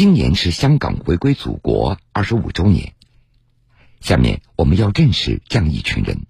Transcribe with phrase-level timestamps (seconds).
[0.00, 2.94] 今年是香港回归祖国二十五周年。
[4.00, 6.22] 下面我们要认识这样一群人，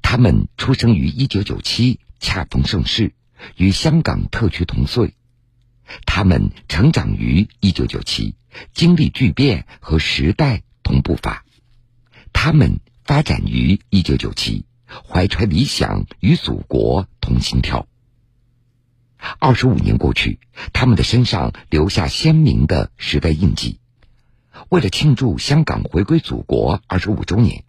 [0.00, 3.14] 他们出生于一九九七，恰逢盛世，
[3.56, 5.08] 与香港特区同岁；
[6.06, 8.36] 他们成长于一九九七，
[8.72, 11.42] 经历巨变和时代同步伐；
[12.32, 17.88] 他们发展于一九九七，怀揣理想与祖国同心跳。
[19.38, 20.38] 二十五年过去，
[20.72, 23.78] 他们的身上留下鲜明的时代印记。
[24.68, 27.64] 为了庆祝香港回归祖国二十五周年，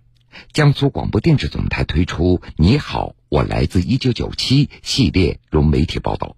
[0.51, 6.35] 江苏广播电视总台推出《你好，我来自一九九七》系列融媒体报道，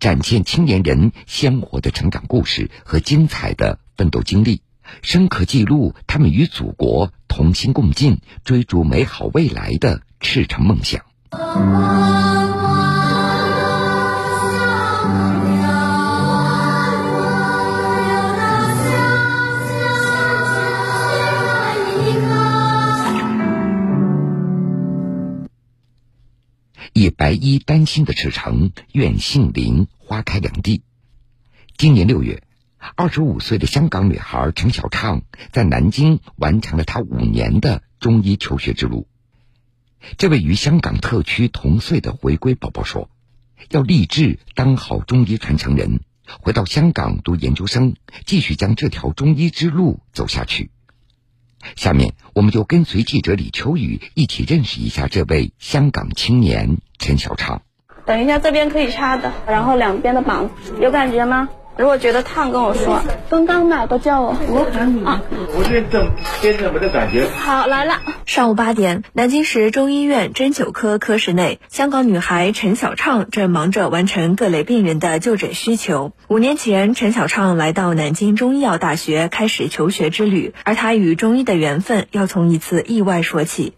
[0.00, 4.62] 展现青年人鲜活的成长故事和精彩的奋斗经历，
[5.02, 11.04] 深刻记录他们与祖国同心共进、追逐美好未来的赤诚梦想。
[27.28, 30.80] 白衣丹心的赤诚，愿杏林花开两地。
[31.76, 32.42] 今年六月，
[32.96, 35.20] 二十五岁的香港女孩陈小畅
[35.52, 39.06] 在南京完成了她五年的中医求学之路。
[40.16, 43.10] 这位与香港特区同岁的回归宝宝说
[43.68, 46.00] ：“要立志当好中医传承人，
[46.40, 50.70] 回到香港读研究生，继续将这条中医之路走下去。”
[51.76, 57.62] 下面，我们就跟随记者李秋雨一起认识一下这位香港青年陈小畅。
[58.06, 61.48] 等一下，这边可以插的，然后两边的绑有感觉吗？
[61.78, 63.00] 如果觉得烫，跟我说。
[63.30, 65.22] 刚刚买的叫我，我喊你啊！
[65.56, 66.10] 我这边正
[66.42, 67.28] 边正没得感觉。
[67.38, 68.00] 好，来了。
[68.26, 76.10] 上午八点，南京市中医院针灸科科室内，香港女孩陈小畅正忙着完成各类病人的就诊需求。
[76.26, 83.74] 五年前，陈小畅来到南京中医药大学开始求学之旅，而她与中医的缘分要从一次意外说起。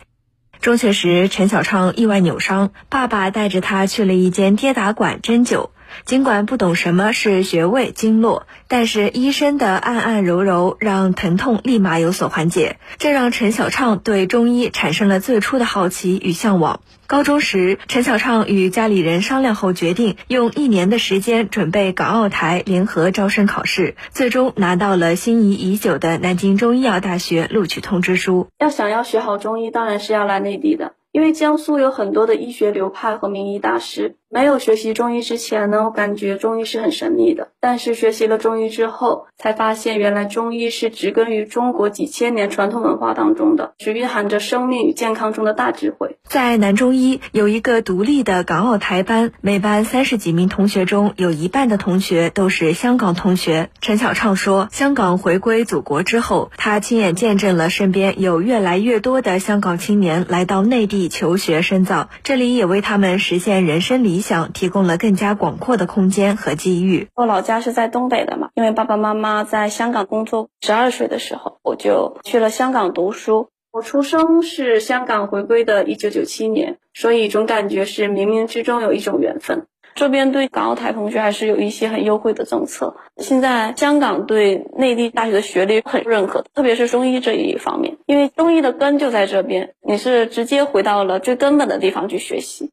[0.62, 5.68] 中学时，陈小畅意外扭伤，爸爸带着她去了一间跌打馆针灸。
[6.04, 16.80] 尽管不懂什么是穴位经络，但是医生的按按揉揉让疼痛立马有所缓解，这让陈小畅对中医产生了最初的好奇与向往。
[17.06, 28.46] 高中时，陈小畅与家里人商量后，决定用一年的时间准备港澳台联合招生考试，最终拿到了心仪已久的南京中医药大学录取通知书。
[28.60, 34.14] 要想要学好中医，当然是要来内地的，因为江苏有很多的医学流派和名医大师。
[34.32, 37.48] 没有学习中医之前呢，我感觉中医是很神秘的。
[37.58, 46.16] 但是学习了中医之后，才发现原来中医是植根于中国几千年传统文化当中的，是蕴含着生命与健康中的大智慧。
[46.22, 53.70] 在南中医有一个独立的港澳台班，每班三十几名同学中有一半的同学都是香港同学。
[53.80, 64.19] 陈小畅说，香港回归祖国之后，他亲眼见证了身边有越来越多的香港青年来到内地求学深造，这里也为他们实现人生理。
[64.20, 67.08] 想提供了更加广阔的空间和机遇。
[67.14, 70.48] 我老家是在东北的嘛，因为爸爸妈妈在香港工作。
[70.60, 73.48] 十二岁的时候，我就去了香港读书。
[73.72, 79.66] 我出生是香港回归的一九九七年，所以总感觉是冥冥之中有一种缘分。
[79.94, 82.96] 这边对港澳台同学还是有一些很优惠的政策。
[83.16, 92.70] 现在香港对内地大学的学历很认可，特别是中医这一方面，因为中医的根就在这边，你是直接回到了最根本的地方去学习。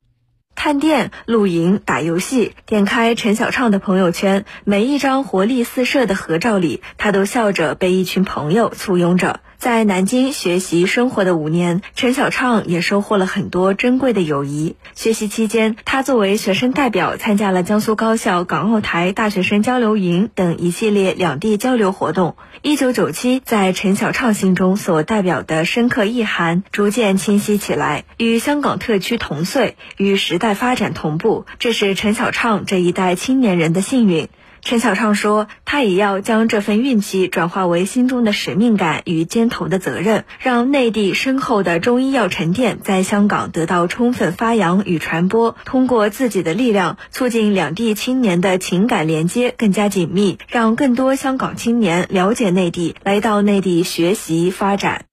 [0.57, 9.39] 探店、露营、打游戏，点开陈小畅的朋友圈，每一张活力四射的合照里，他都笑着被一群朋友簇拥着。
[9.57, 14.75] 在南京学习生活的五年，陈小畅也收获了很多珍贵的友谊。
[14.93, 22.35] 学习期间，他作为学生代表参加了江苏高校港澳台大学生交流营等一系列两地交流活动。
[22.61, 28.05] 一九九七，在陈小畅心中所代表的深刻意涵逐渐清晰起来。
[28.17, 34.29] 与香港特区同岁，与时代发展同步，这是陈小畅这一代青年人的幸运。
[34.67, 45.55] 陈小畅说：“他也要将这份运气转化为心中的使命感与肩头的责任，让内地深厚的中医药沉淀在香港得到充分发扬与传播。
[45.63, 55.05] 通过自己的力量，促进两地青年的情感连接更加紧密，让更多香港青年了解内地，来到内地学习发展。”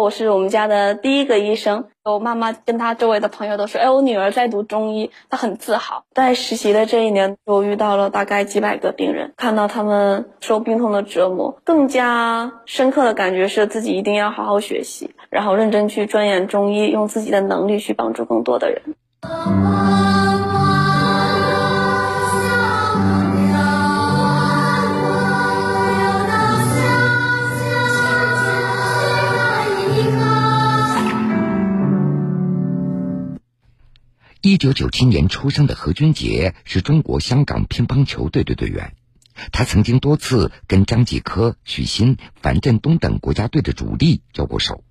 [0.00, 18.94] 我是我们家的第一个医生，我妈妈跟她周围的朋友都说：“哎，我女儿在读中医，她很自豪。”在实习的这一年，我遇到了大概几百个病人，看到他们受病痛的折磨，更加深刻的感觉是自己一定要好好学习，然后认真去钻研中医，用自己的能力去帮助更多的人。
[34.42, 38.94] 一九九七年出生的何军杰是中国香港乒乓球队的队员，
[39.52, 44.82] 他曾经多次跟张继科、许昕、樊振东等国家队的主力交过手。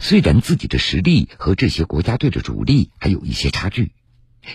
[0.00, 3.92] 虽然自己的实力和这些国家队的主力还有一些差距，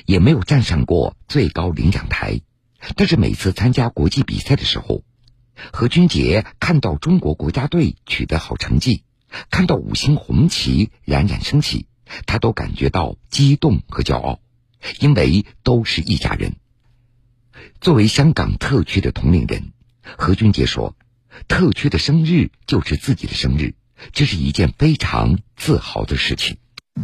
[0.05, 2.41] 也没有站上过最高领奖台，
[2.97, 5.05] 但是每次参加国际比赛的时候，
[5.71, 9.05] 何军杰看到中国国家队取得好成绩，
[9.49, 11.87] 看到五星红旗冉冉升起，
[12.25, 14.39] 他都感觉到激动和骄傲，
[14.99, 16.55] 因为都是一家人。
[17.79, 19.71] 作为香港特区的同龄人，
[20.17, 20.95] 何军杰说
[21.47, 23.75] ：“特区的生日就是自己的生日。”
[24.11, 26.57] 这是一件非常自豪的事情。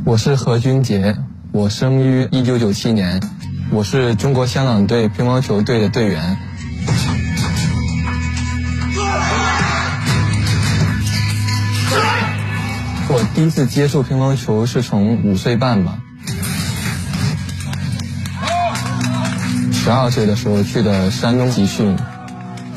[0.03, 1.15] 我是何军杰，
[1.53, 3.21] 我生于一九九七年，
[3.71, 6.37] 我是中国香港队乒乓球队的队员。
[13.39, 16.01] 第一次接触乒乓球是从五岁半吧，
[19.71, 21.95] 十二岁的时候去的山东集训，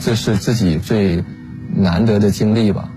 [0.01, 1.25] 这是自己最
[1.75, 2.89] 难得的经历吧。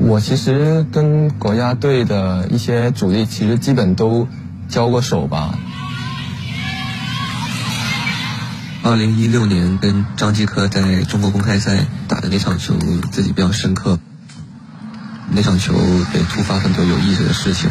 [0.00, 4.28] 我其实跟国家队的一些主力其实基本都
[4.68, 5.58] 交过手吧。
[8.82, 12.74] 二零一六年跟张继科在中国公开赛打的那场球，
[13.10, 13.98] 自己比较深刻。
[15.32, 15.74] 那场球
[16.14, 17.70] 也突发很多有意思的事情。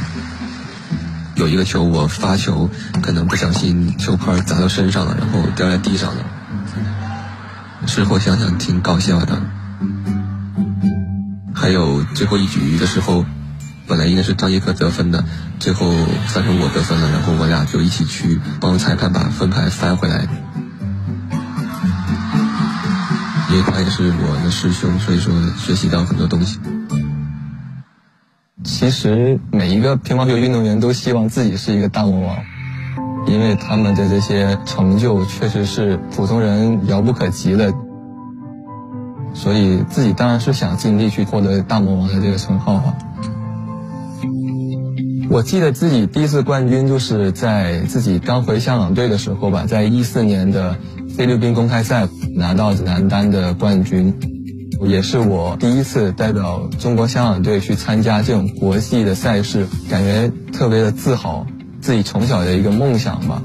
[1.35, 2.69] 有一个球我发球，
[3.01, 6.23] 可能不小心球拍砸到身上了，然后掉在地上了。
[7.87, 9.41] 事后想想挺搞笑的。
[11.53, 13.25] 还有最后一局的时候，
[13.87, 15.23] 本来应该是张继科得分的，
[15.59, 15.93] 最后
[16.27, 20.27] 算成我得分了，然后我俩就一起去帮裁判把分牌翻回来。
[23.49, 26.59] 因为他也是我的师兄，所以说学习到很多东西。
[28.63, 32.37] 其实每一个乒乓球运动员都希望自己是一个大魔王，
[33.25, 37.73] 因为他们的这些成就确实是普通人遥不可及的。
[39.33, 42.95] 所以自己当然是想尽力去获得大魔王的这个称号吧。
[45.29, 50.77] 我记得自己第一次冠军就是在自己刚回香港队的时候吧，在一四年的
[51.15, 54.13] 菲律宾公开赛拿到男单的冠军，
[54.81, 61.45] 也是我第一次代表中国香港队去参加这种国际的赛事，感觉特别的自豪，
[61.81, 63.41] 自己从小的一个梦想吧。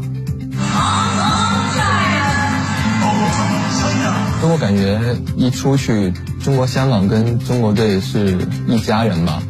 [4.47, 8.39] 我感觉一出去，中国香港跟中国队是
[8.69, 9.43] 一家人吧。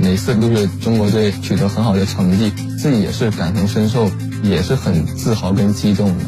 [0.00, 4.10] 每次都是中国队取得很好的成绩，自己也是感同身受，
[4.42, 6.24] 也是很自豪跟激动的。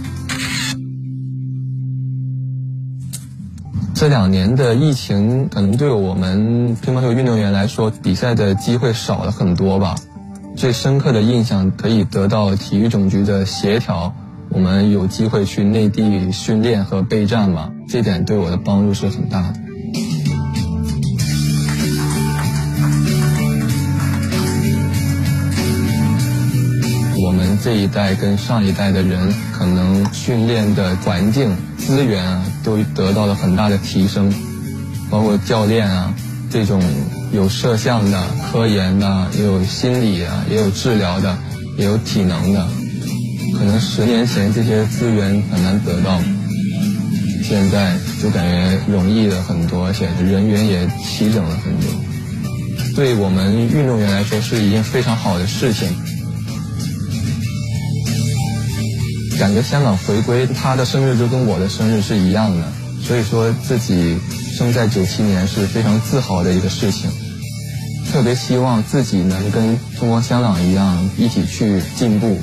[4.03, 9.95] 这两年的疫情，可能对我们乒乓球运动员来说，比赛的机会少了很多吧。
[10.57, 14.13] 最深刻的印象可以得到体育总局的协调。
[14.49, 17.71] 我们有机会去内地训练和备战嘛？
[17.89, 19.55] 这点对我的帮助是很大的。
[27.25, 31.57] 我们这一代跟上一代的人，可能训练的环境、
[31.87, 34.33] 资源啊，都得到了很大的提升，
[35.11, 36.15] 包括教练啊，
[36.51, 36.83] 这种
[37.33, 41.37] 有摄像的、科研的，也有心理啊，也有治疗的，
[41.77, 42.67] 也有体能的。
[43.59, 46.21] 可能十年前这些资源很难得到，
[47.43, 51.91] 现在就感觉容易了很多，而且人员也齐整了很多。
[52.95, 55.89] 对我们运动员来说是一件非常好的事情。
[59.43, 62.63] 感觉香港回归，他的生日就跟我的生日是一样的，
[63.03, 64.17] 所以说自己
[64.57, 67.11] 生在九七年是非常自豪的一个事情。
[68.13, 72.39] 特别希望自己能跟中国香港一样，一起去进步。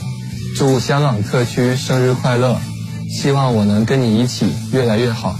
[0.57, 2.59] 祝香港特区生日快乐！
[3.09, 5.39] 希望我能跟你一起越来越好。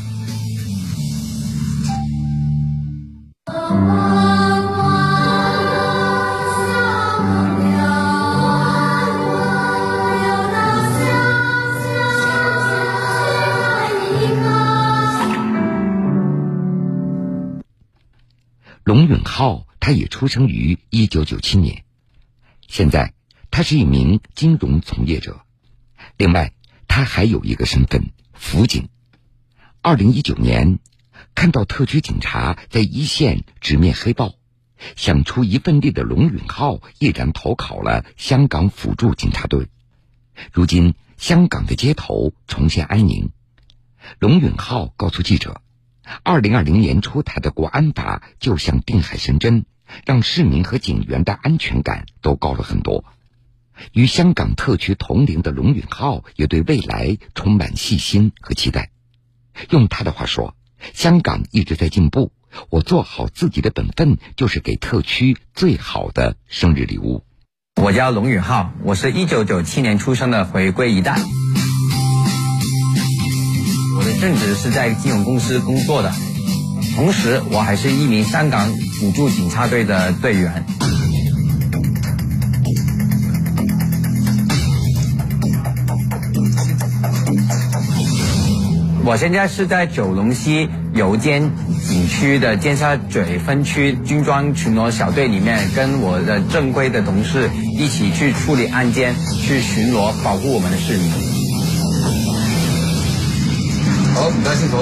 [19.40, 21.86] 浩，他也出生于一九九七年，
[22.68, 23.14] 现在。
[23.50, 25.42] 他是一名金融从业者，
[26.18, 26.52] 另外
[26.90, 28.90] 他还有一个身份——辅警。
[29.82, 30.80] 二零一九年，
[31.36, 34.36] 看到特区警察在一线直面黑暴，
[34.98, 39.70] 想出一份力的龙允浩毅然投考了香港辅助警察队。
[40.52, 43.32] 如今，香港的街头重现安宁。
[44.20, 45.62] 龙允浩告诉记者
[46.24, 49.66] ：“二零二零年出台的国安法就像定海神针，
[50.06, 53.06] 让市民和警员的安全感都高了很多。
[53.94, 58.92] 与香港特区同龄的龙允浩也对未来充满信心和期待。
[59.70, 60.56] 用他的话说
[60.94, 62.32] ：“香港一直在进步，
[62.70, 67.24] 我做好自己的本分，就是给特区最好的生日礼物。”
[67.82, 71.18] 我叫龙允浩，我是一九九七年出生的回归一代。
[74.00, 76.10] 我的正职是在金融公司工作的，
[76.96, 78.66] 同时我还是一名香港
[78.98, 80.64] 辅助警察队的队员。
[89.04, 91.52] 我现在是在九龙西油尖
[91.86, 101.39] 景区的尖沙咀分区军装巡逻小队里面，跟我的正规的同事一起去处理案件，去巡逻，保护我们的市民。
[104.20, 104.76] 好，唔该，辛苦。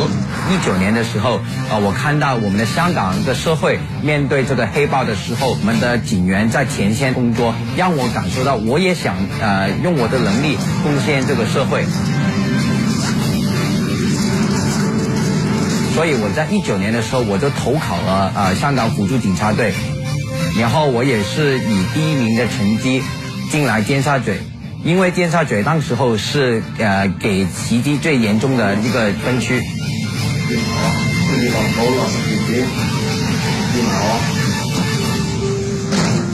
[0.49, 1.35] 一九年的时候，
[1.69, 11.85] 啊，我看到我们的香港的社会面对这个黑暴的时候，我们的警员在前线工作，让我感受到我也想呃用我的能力贡献这个社会。
[15.93, 19.71] 所以我在一九年的时候，我就投考了呃香港辅助警察队，
[20.59, 23.03] 然后我也是以第一名的成绩
[23.51, 24.41] 进来尖沙咀，
[24.87, 29.61] 因为尖沙咀当时候是呃给袭击最严重的一个分区。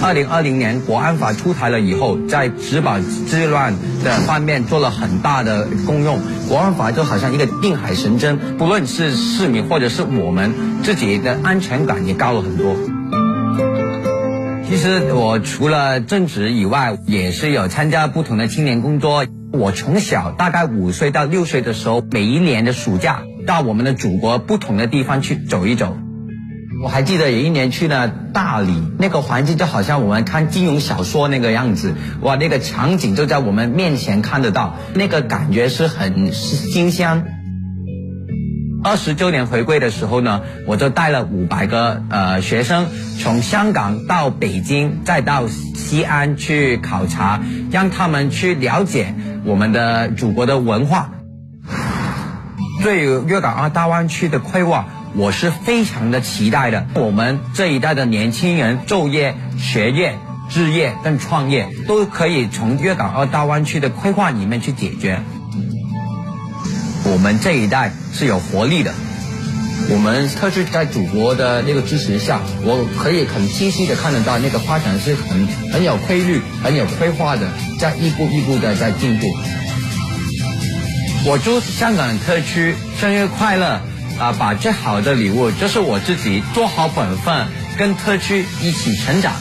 [0.04, 6.20] 二零二零年国安法出台了以后，在治保治乱的方面做了很大的功用。
[6.48, 12.76] 国安法就好像一个定海神针，不论是市民或者是我们自己的安全感也高了很多。
[14.74, 19.24] 其实我除了正职以外，也是有参加不同的青年工作。
[19.52, 25.96] 我从小大概五岁到六岁的时候，每一年的暑假到我们的祖国不同的地方去走一走。
[26.84, 37.33] 我还记得有一年去了大理，那个环境就好像我们看金庸小说那个样子，哇，那个场景就在我们面前看得到，那个感觉是很新鲜。
[38.84, 42.88] 二十周年回归的时候呢，我就带了五百个呃学生，
[43.18, 51.12] 从香港到北京，再到西安去考察，让他们去了解我们的祖国的文化，
[52.84, 54.88] 对于粤港澳大湾区的规划。
[55.16, 56.88] 我是非常的期待的。
[56.96, 60.18] 我们这一代的年轻人就业、学业、
[60.50, 65.22] 置业跟创业，都可以从粤港澳大湾区的规划里面去解决。
[67.06, 68.94] 我们这一代是有活力的。
[69.90, 79.28] 我们特区在祖国的那个支持下，我可以很清晰的看得到那个发展是很很有规律、很有规划的，在一步一步的在进步。
[81.26, 83.82] 我祝香港特区生日快乐！
[84.20, 89.34] 啊，把最好的礼物就是我自己做好本分，跟特区一起成长。